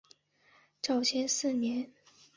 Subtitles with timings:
[0.81, 1.93] 绍熙四年。